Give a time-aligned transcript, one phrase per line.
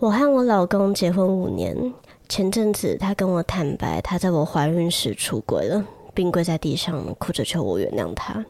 [0.00, 1.76] 我和我老公结婚五年，
[2.26, 5.84] 前阵子他跟我坦白，他在我怀孕时出轨了，
[6.14, 8.42] 并跪在地上哭着求我原谅他。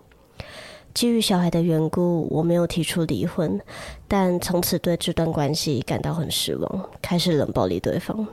[0.94, 3.60] 基于小孩的缘故，我没有提出离婚，
[4.06, 8.24] 但从此对这段关系感到很失望，开始冷暴力对方，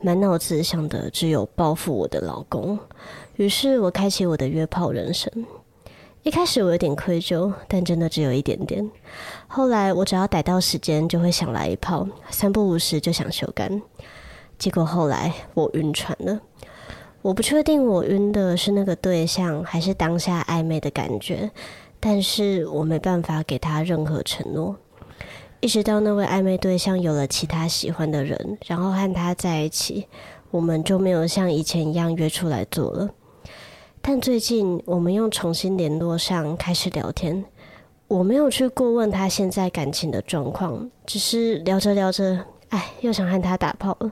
[0.00, 2.76] 满脑子想的只有报复我的老公。
[3.36, 5.30] 于是我开启我的约炮人生。
[6.24, 8.90] 一开始我有点愧疚，但真的只有一点点。
[9.46, 13.80] 后来我只要逮到时间，就会想来一炮，三不五时就想修干。
[14.58, 16.40] 结果后来我晕船了。
[17.22, 21.50] 我不确定我晕的是那个对象，还是当下暧昧的感觉，
[21.98, 24.76] 但是我没办法给他任何承诺。
[25.60, 30.06] 一直到那位暧昧对象有了其他喜欢的人，然后和他在一起，
[30.50, 33.08] 我们就没有像以前一样约出来做了。
[34.00, 37.44] 但最近我们又重新联络上，开始聊天。
[38.06, 44.10] 我没有去过问他现在感情的状况，只是聊着聊着，哎，又想和他打炮了。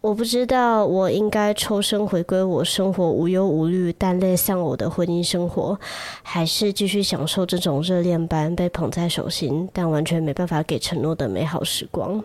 [0.00, 5.78] 我不知道我应该抽身回归我生活无忧无虑但泪丧偶的婚姻生活，
[6.22, 12.24] 还是继续享受这种热恋般被捧在手心但完全没办法给承诺的美好时光。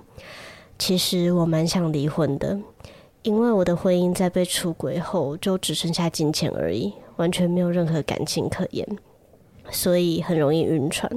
[0.80, 2.58] 其实我蛮想离婚的。
[3.28, 8.88] 因为我的婚姻在被出轨后就只剩下金钱而已，完全没有任何感情可言，
[9.70, 11.12] 所以很容易晕船。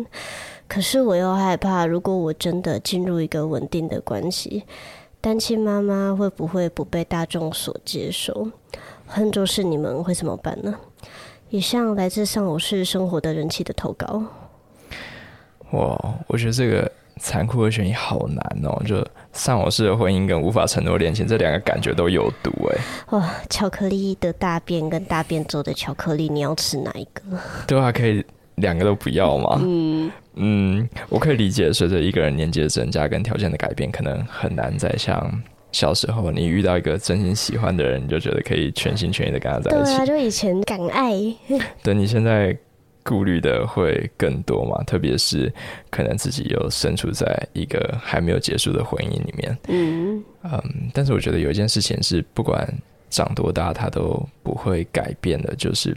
[0.67, 4.65] 可是我又害怕，如果我真的进入一个稳定的关系，
[5.21, 8.51] 单亲妈妈会不会不被大众所接受？
[9.07, 10.75] 换作是你们会怎么办呢？
[11.51, 14.25] 以上来自丧偶式生活的人气的投稿。
[15.71, 16.91] 哇，我觉得这个。
[17.23, 22.79] 残酷的选题好难哦，就丧偶式的婚姻跟无法承诺恋情这两个感觉都有毒哎。
[23.11, 27.23] 哇，巧克力的大便跟大便做的巧克力，你要吃哪一个？
[27.67, 28.25] 对啊，可以
[28.57, 29.61] 两个都不要吗？
[29.63, 35.31] 嗯嗯，我可以理解，随着一个人年纪的增加跟条件的改变，可能很难再像
[35.73, 39.91] 小时候你遇到一个真心喜欢的人，你就觉得可以全心全意的跟他在一起。
[39.91, 41.13] 对啊，就以前敢爱。
[41.83, 42.57] 等，你现在。
[43.03, 44.83] 顾虑的会更多嘛？
[44.85, 45.53] 特别是
[45.91, 49.59] 可能自己又身处在一个还没有结束的婚姻里面。
[49.69, 52.67] 嗯嗯，但是我觉得有一件事情是不管
[53.09, 55.97] 长多大，他都不会改变的，就是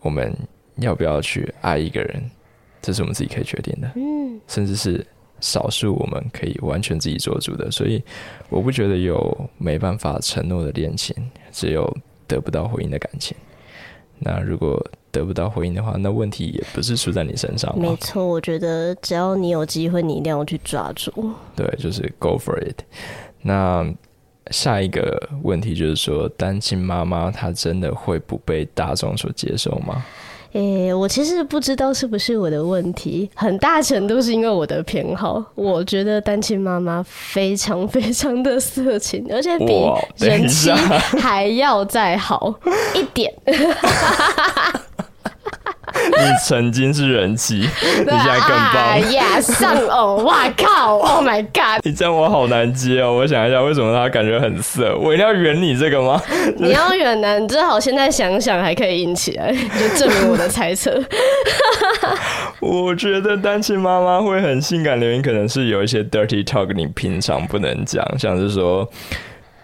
[0.00, 0.36] 我们
[0.76, 2.22] 要不要去爱一个人，
[2.82, 3.90] 这是我们自己可以决定的。
[3.96, 5.06] 嗯，甚至是
[5.40, 7.70] 少数我们可以完全自己做主的。
[7.70, 8.02] 所以
[8.48, 11.14] 我不觉得有没办法承诺的恋情，
[11.52, 13.36] 只有得不到回应的感情。
[14.18, 17.72] 那如果得不到回应的话，那问题也不是出在你身上。
[17.78, 21.12] 没错，我觉得只要你有机会，你一定要去抓住。
[21.56, 22.80] 对，就是 go for it。
[23.42, 23.86] 那
[24.50, 30.04] 下一个问题就是说，单亲妈妈她真的会不被大众所接受吗？
[30.52, 35.40] 诶、欸，我其实不知道是不是我的问题，很大程度是因为我的偏好。
[35.54, 39.72] 我觉得单亲妈妈非常非常的色情，而且比
[40.16, 40.72] 人妻
[41.20, 42.52] 还要再好
[42.96, 43.32] 一点。
[45.94, 49.40] 你曾经是人妻， 你现在更棒呀！
[49.40, 51.84] 上偶，哇靠！Oh my god！
[51.84, 53.14] 你这样我好难接哦。
[53.14, 54.96] 我想一下，为什么他感觉很色？
[54.96, 56.22] 我一定要圆你这个吗？
[56.58, 57.38] 你要圆呢？
[57.40, 61.02] 你最好现在想想，还可以硬起来，就证明我的猜测。
[62.60, 68.88] 我觉得单亲妈妈会很性感的原因，可能是有一些 dirty talk，你平常不能讲，像是说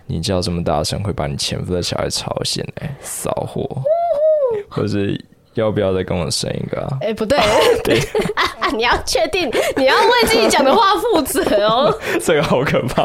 [0.06, 3.68] 你叫这么大声，会把你前夫的小孩吵醒，哎，骚货，
[4.68, 5.22] 或是。
[5.56, 6.80] 要不要再跟我生一个？
[6.80, 6.88] 啊？
[7.00, 7.38] 哎、欸，不对，
[7.84, 8.00] 对，
[8.76, 11.92] 你要确定，你要为自己讲的话负责哦。
[12.22, 13.04] 这个好可怕。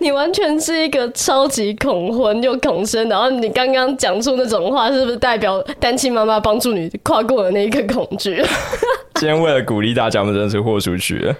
[0.00, 8.42] 你完全是一个超级恐婚又恐生，然后你刚刚讲出那种话，是不是代表单亲妈妈帮助你跨过了那一个恐惧？
[9.14, 11.34] 今天为了鼓励大家，我们真的是豁出去了。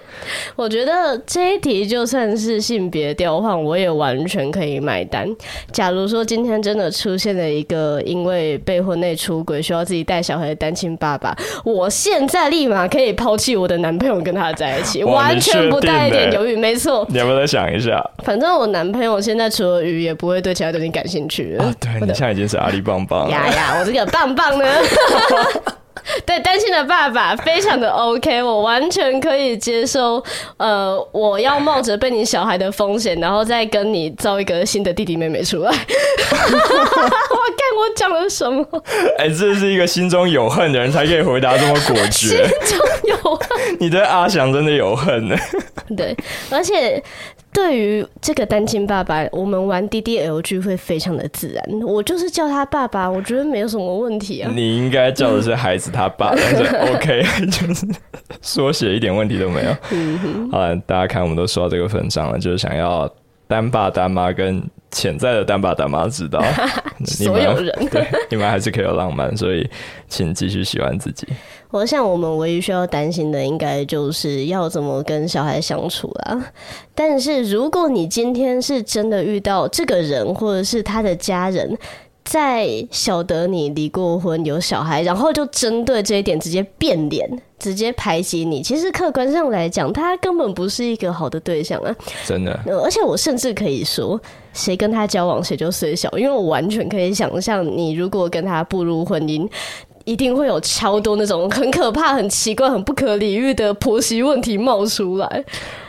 [0.55, 5.27] 我觉得这一题就算是性别调换，我也完全可以买单。
[5.73, 11.35] 假如说今天真的出现了一个因为被婚内出轨需要自己带小孩的单亲爸爸，
[11.65, 16.55] 我现在立马可以抛弃我的男朋友跟他在一起，完全不带一点犹豫。
[16.55, 18.01] 没错，你要不要再想一下？
[18.25, 21.63] 反正我男朋友现在除了鱼，也不会对其他东西感兴趣了。
[21.63, 23.31] 啊，对，你现在已经是阿里棒棒了。
[23.31, 24.65] 呀呀，我这个棒棒呢？
[26.25, 30.23] 对，单亲的爸爸非常的 OK，我完全可以接受。
[30.57, 35.69] 呃，我要冒着被你小孩的风险，然后再跟你造一个新的弟弟妹妹出来。
[35.71, 36.57] 我看
[37.77, 38.63] 我讲了什么？
[39.17, 42.09] 哎、欸，这是一个心中有恨的人才可以回答这么果决。
[42.11, 42.37] 心
[42.67, 43.49] 中有恨，
[43.79, 45.35] 你对阿翔真的有恨呢？
[45.95, 46.15] 对，
[46.51, 47.01] 而且。
[47.55, 51.81] 对于这个单亲爸爸，我们玩 DDLG 会非常的自然。
[51.81, 54.51] 我就是叫他爸爸，我觉得没有什么问题啊。
[54.53, 57.87] 你应该叫的是孩子他爸， 但是 OK，就是
[58.41, 59.71] 缩写一点问题都没有。
[59.91, 60.51] 嗯哼。
[60.51, 63.09] 好了，大家看，我们都说到这个份上了，就是想要
[63.47, 64.61] 单爸单妈跟
[64.95, 66.41] 潜在的单爸单妈知道，
[67.05, 69.69] 所有人 对你们还是可以有浪漫，所以
[70.07, 71.27] 请继续喜欢自己。
[71.69, 76.41] 我想，我们唯一需要担心的，应该就是要怎么跟小孩相处啦。
[76.93, 81.77] 但是，如果你今天是真的遇到这个人，或者是他的家人，
[82.25, 91.95] 在晓得你离过婚、有小孩，然后就针对这一点直接变脸、直接排挤你，其实客观上来讲，他根本不是一个好的对象啊！
[92.25, 92.59] 真的。
[92.65, 94.19] 而且，我甚至可以说，
[94.51, 99.49] 谁跟他交往，谁就衰小，因为我完全可以想象，你如果跟他步入婚姻。
[100.03, 105.43] 一定会有超多那种很可怕、很奇怪、很不可理喻的婆媳问题冒出来。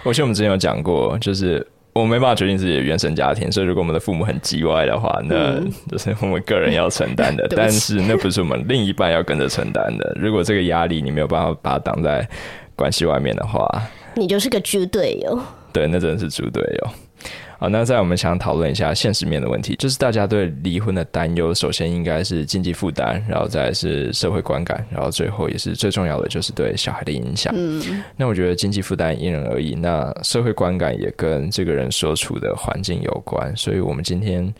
[0.04, 1.66] 我记得我们之前有讲过，就是
[2.00, 5.58] 我没办法决定自己的原生家庭，所以如果我们的父母很叽歪的话，那
[5.90, 7.46] 就是我们个人要承担的。
[7.56, 10.16] 但是那不是我们另一半要跟着承担的。
[10.20, 12.28] 如果这个压力你没有办法把它挡在
[12.74, 13.68] 关系外面的话，
[14.14, 15.38] 你就是个猪队友。
[15.72, 16.90] 对，那真的是猪队友。
[17.58, 27.52] 好，那在我们想讨论一下现实面的问题，就是大家对离婚的担忧，首先应该是经济负担，然后再是社会观感，然后最后也是最重要的，就是对小孩的影响。
[27.56, 34.54] 嗯，那我觉得经济负担因人而异，那社会观感也跟这个人所处的环境有关，所以我们今天。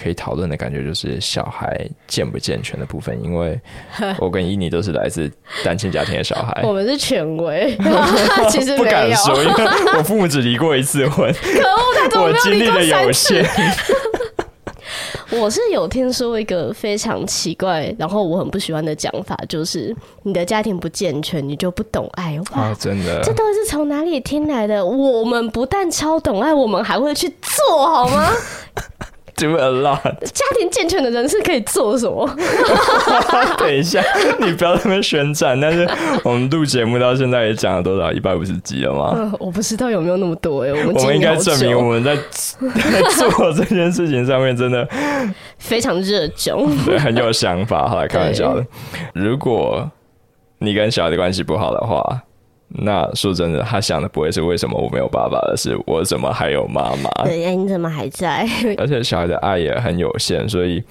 [0.00, 3.60] 可以讨论的感觉就是小孩健不健全的部分，因为
[4.18, 5.30] 我跟伊妮都是来自
[5.64, 6.62] 单亲家庭的小孩。
[6.62, 7.76] 我们是权威，
[8.48, 9.64] 其实不敢说，因为
[9.96, 11.32] 我父母只离过一次婚。
[12.10, 12.24] 可恶？
[12.24, 13.44] 我经历的有限。
[15.30, 22.40] 我是有听说一个非常奇怪，然后我很不喜欢的讲法，就是你的家庭不健全，你就不懂爱。
[22.52, 24.84] 哇，啊、真的，这到底是从哪里听来的？
[24.84, 28.30] 我们不但超懂爱，我们还会去做好吗？
[29.38, 30.02] Do a lot。
[30.02, 32.28] 家庭健全的人是可以做什么？
[33.58, 34.02] 等一下，
[34.40, 35.58] 你不要在那边宣战。
[35.60, 35.88] 但是
[36.24, 38.10] 我们录节目到现在也讲了多少？
[38.12, 39.12] 一百五十集了吗？
[39.14, 40.70] 呃，我不知道有没有那么多哎。
[40.70, 42.16] 我们我们应该证明我们在
[42.60, 44.86] 在做这件事情上面真的
[45.58, 47.88] 非常热衷， 对，很有想法。
[47.88, 48.66] 好，来开玩笑的。
[49.14, 49.88] 如果
[50.58, 52.22] 你跟小孩的关系不好的话。
[52.70, 57.10] 那说真的，他想的不会是为什么我没有爸爸，而是我怎么还有妈妈？
[57.24, 58.46] 对呀，你怎么还在？
[58.76, 60.82] 而且小孩的爱也很有限，所以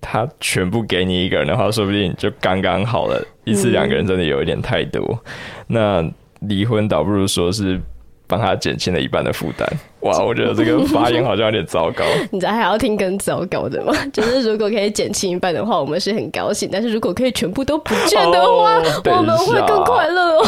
[0.00, 3.20] 他全部给你一个人的话，说不定就刚刚好了。
[3.44, 5.02] 一次两个人真的有一点太多。
[5.02, 5.24] 嗯、
[5.68, 6.10] 那
[6.46, 7.80] 离婚倒不如说是
[8.28, 9.66] 帮他减轻了一半的负担。
[10.00, 12.04] 哇， 我觉得这个发言好像有点糟糕。
[12.30, 13.92] 你知道还要听更糟糕的吗？
[14.12, 20.46] 就是如果可以减轻一半的话，我们是很高兴；但是如果可以全部都不见的话，哦、我们会更快乐哦。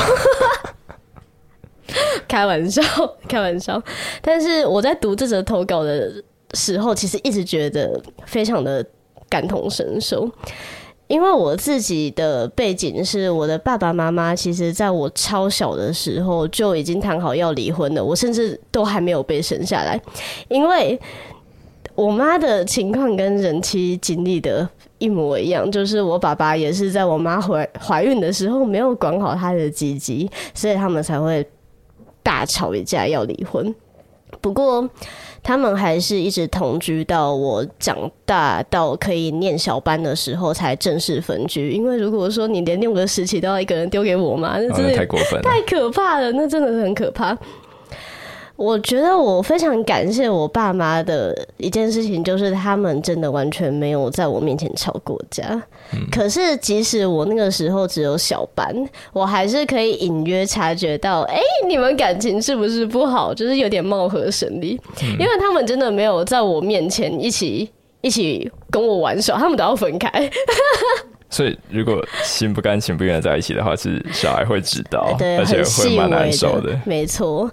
[2.29, 2.83] 开玩笑，
[3.27, 3.83] 开玩笑。
[4.23, 6.09] 但是我在读这则投稿的
[6.55, 8.85] 时候，其实一直觉得非常的
[9.29, 10.31] 感同身受，
[11.11, 20.01] 因为我自己的背景是我的爸爸妈妈，其实在我超小的时候就已经谈好要离婚了，我甚至都还没有被生下来。
[20.49, 20.97] 因为
[21.97, 24.67] 我妈的情况跟人妻经历的
[24.99, 31.45] 一模一样，就是我爸爸也是在我妈怀怀孕的时候没有管好她的鸡鸡，所以他们才会。
[32.23, 33.75] 大吵一架要离婚，
[34.43, 34.89] 不过
[35.43, 41.71] 他们还是一直同居到我长大到可以念小班的时候才正式分居。
[41.71, 47.37] 因为如果说你连六个时期都要一个人丢给我嘛，那真的太过分，太可怕了，那真的是很可怕。
[48.61, 55.43] 我觉得我非常感谢我爸妈的一件事情，就是他们真的完全没有在我面前吵过架。
[55.95, 58.71] 嗯、可是即使我那个时候只有小班，
[59.15, 63.33] 我还是可以隐约察觉到，哎、欸，你们感情是不是不好？
[63.33, 67.67] 就是有点貌合神离，嗯、因为他们真的没有在我面前一起
[68.03, 70.31] 一起跟我玩耍，他们都要分开。
[71.31, 76.79] 所以如果心不甘情不愿的在一起的话，是小孩会知道，而且会蛮难受的。
[76.85, 77.51] 没错。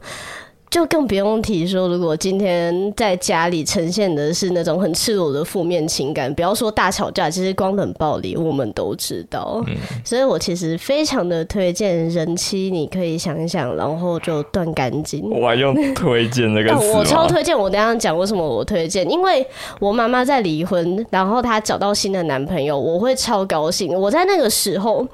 [0.69, 9.63] 就更不用提说，如果今天在家里呈现的是那种很赤裸的负面情感，不要说大吵架，其实光冷暴力我们都知道。
[9.67, 15.27] 嗯，所以我其实非常的推荐人妻，你可以想一想，然后就断干净。
[15.29, 16.91] 我还用推荐那个词？
[16.91, 17.57] 我超推荐。
[17.57, 19.45] 我等一下讲为什么我推荐，因为
[19.79, 23.97] 我妈妈在离婚，然后她找到新的男朋友，我会超高兴。
[23.97, 25.07] 我在那个时候，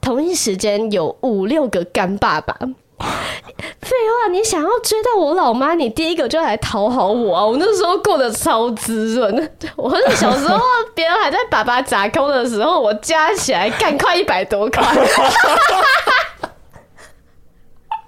[0.00, 2.56] 同一时间有五六个干爸爸。
[3.80, 7.44] 废话，你想要追到我老妈，你第一个就来讨好我啊！
[7.44, 10.60] 我那时候过得超滋润， 我是小时候
[10.94, 14.82] 别人还在爸爸砸空的时候，我加起来干快一百多块。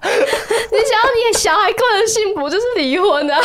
[0.02, 3.40] 你想要你小孩过得幸福就是离婚啊。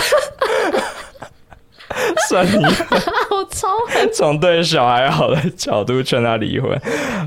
[2.30, 2.64] 算你
[3.30, 6.72] 我超狠，从对小孩好的角度劝他离婚。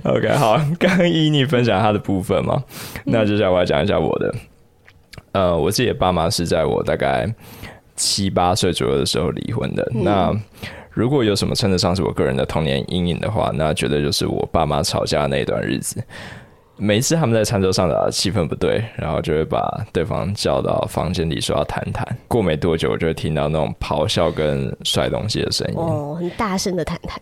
[0.04, 2.62] OK，好， 刚刚依你分享他的部分嘛，
[3.04, 4.34] 那接下来我要讲一下我的。
[5.32, 7.32] 呃，我自己的爸妈是在我大概
[7.94, 9.82] 七八岁左右的时候离婚的。
[9.94, 10.34] 嗯、那
[10.90, 16.02] 如果有什么称得上是我个人的童年阴影的话，那绝对就是我爸妈吵架的那一段日子。
[16.82, 19.60] 每一次他们在餐桌上的气氛不对，然后就会把
[19.92, 22.06] 对方叫到房间里说要谈谈。
[22.26, 25.74] 过没多久，我就会听到那种咆哮跟摔东西的声音。
[25.76, 27.20] 哦，很大声的谈谈。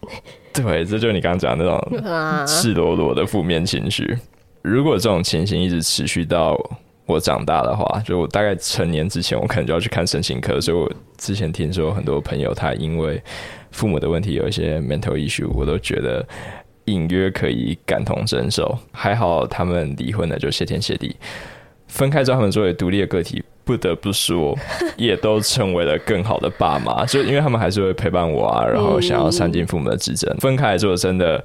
[0.53, 4.17] 对，这就是你刚刚讲的那种 赤裸裸的负面情绪。
[4.63, 6.57] 如果这种情形一直持续到
[7.05, 10.61] 我长大的话，就我大概成年之前，我可能就要去看身心科。
[10.61, 13.21] 所以我之前听说很多朋友他因为
[13.73, 16.25] 父母的问题有一些 mental issue，我都觉得。
[16.91, 21.15] 隐约可以感同身受，还好他们离婚了，就谢天谢地。
[21.87, 24.55] 分开之后，他们作为独立的个体，不得不说，
[24.97, 27.05] 也都成为了更好的爸妈。
[27.07, 30.35] 就因为他们还是会陪伴我啊，然后想要善尽父母的职责。
[30.39, 31.43] 分开之后，真的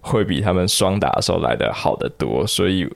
[0.00, 2.44] 会比他们双打的时候来的好得多。
[2.46, 2.88] 所以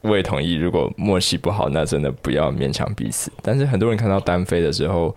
[0.00, 3.30] 我也同意，如果默契不好，那真的不要勉强彼此。
[3.42, 5.14] 但是很多人看到单飞的时候，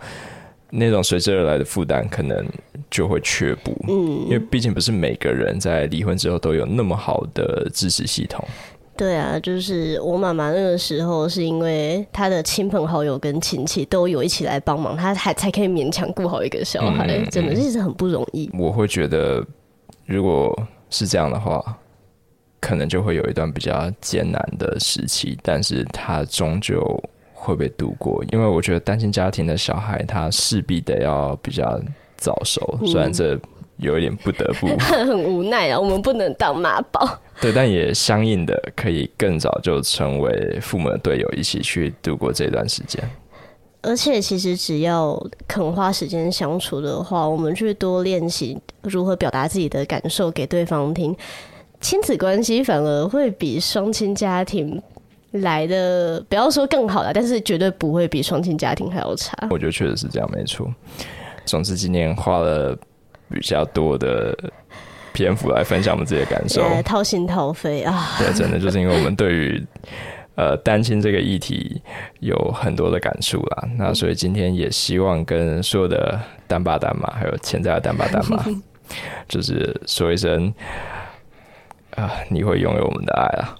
[0.74, 2.42] 那种随之而来的负担，可能
[2.90, 3.76] 就会却步。
[3.88, 8.42] 嗯，因为毕竟不是每个人在离婚之后都有那么好的支持系统。
[8.96, 17.06] 对啊，就是我妈妈那个时候，是因为她的亲朋好友跟亲戚都有一起来帮忙，她还才可以勉强顾好一个小孩。
[17.06, 18.50] 嗯，真的，其实很不容易。
[18.58, 19.44] 我会觉得，
[20.06, 21.62] 如果是这样的话，
[22.60, 26.82] 可能就会有一段比较艰难的时期，但是她终究。
[27.44, 31.80] 会不会度过，因为我觉得单亲家庭的小孩，他势必得要比较
[32.16, 33.36] 早熟，虽然这
[33.78, 35.80] 有一点不得不， 很无奈啊。
[35.80, 43.02] 我们不能当妈宝，对，但也相应的可以更早就成为父母的队友，一起去度过这段时间。
[43.82, 51.16] 而且，其实只要肯花时间相处的话，我们去多练习如何表达自己的感受给对方听，
[51.80, 54.80] 亲子关系反而会比双亲家庭。
[55.32, 59.36] 来的不要说更好了，但是绝对不会比双亲家庭还要差。
[59.50, 60.72] 我觉得确实是这样，没错。
[61.44, 62.76] 总之，今年花了
[63.28, 64.36] 比较多的
[65.12, 68.16] 篇幅来分享我们自己的感受，掏心掏肺啊！
[68.18, 69.66] 对，真的就是因为我们对于
[70.36, 71.82] 呃单亲这个议题
[72.20, 73.68] 有很多的感触啦。
[73.76, 78.44] 那所以今天也希望跟所有的单爸单妈，还有潜在的单爸单妈，
[79.26, 80.52] 就是说一声
[81.96, 83.56] 啊，你会拥有我们的爱啊！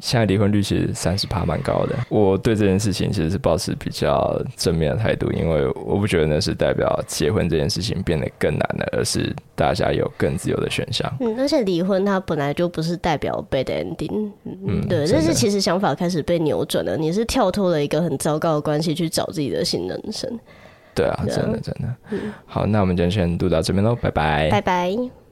[0.00, 11.10] 现在离婚率其实三十趴蛮高的，我对这件事情其实是保持比较正面的态度，因为我不觉得那是代表结婚这件事情变得更难了，而是大家有更自由的选项。
[11.20, 20.30] 嗯，而且离婚它本来就不是代表 bad ending，嗯，对，但是其实想法开始被扭转了，你是跳脱了一个很糟糕的关系去找自己的新人生。
[20.94, 22.18] 对啊，真的真的。
[22.44, 25.27] 好，那我们今天先录到这边喽，拜拜，拜拜。